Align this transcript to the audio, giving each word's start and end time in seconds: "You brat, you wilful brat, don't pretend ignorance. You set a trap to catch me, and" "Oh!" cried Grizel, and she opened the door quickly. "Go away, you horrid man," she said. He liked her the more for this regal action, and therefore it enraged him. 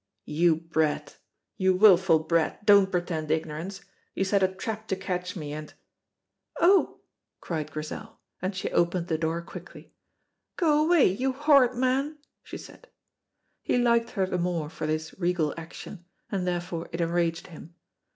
"You 0.25 0.55
brat, 0.55 1.17
you 1.57 1.75
wilful 1.75 2.17
brat, 2.17 2.65
don't 2.65 2.89
pretend 2.91 3.29
ignorance. 3.29 3.81
You 4.15 4.23
set 4.23 4.41
a 4.41 4.47
trap 4.47 4.87
to 4.87 4.95
catch 4.95 5.35
me, 5.35 5.53
and" 5.53 5.71
"Oh!" 6.59 7.01
cried 7.39 7.69
Grizel, 7.71 8.17
and 8.41 8.55
she 8.55 8.71
opened 8.71 9.09
the 9.09 9.19
door 9.19 9.43
quickly. 9.43 9.93
"Go 10.55 10.83
away, 10.83 11.05
you 11.05 11.33
horrid 11.33 11.75
man," 11.75 12.17
she 12.41 12.57
said. 12.57 12.87
He 13.61 13.77
liked 13.77 14.09
her 14.17 14.25
the 14.25 14.39
more 14.39 14.71
for 14.71 14.87
this 14.87 15.13
regal 15.19 15.53
action, 15.55 16.03
and 16.31 16.47
therefore 16.47 16.89
it 16.91 16.99
enraged 16.99 17.45
him. 17.45 17.75